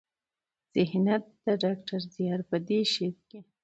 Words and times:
ذهنيت 0.77 1.23
د 1.45 1.47
ډاکټر 1.63 2.01
زيار 2.15 2.41
په 2.49 2.57
دې 2.67 2.79
شعر 2.93 3.13
کې 3.29 3.39